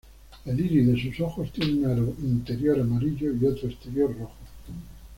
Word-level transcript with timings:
El 0.47 0.59
iris 0.59 0.87
de 0.87 0.99
sus 0.99 1.19
ojos 1.19 1.51
tiene 1.53 1.73
un 1.73 1.85
aro 1.85 2.13
interior 2.23 2.79
amarillo 2.79 3.31
y 3.39 3.45
otro 3.45 3.67
exterior 3.69 4.11
rojo. 4.17 4.33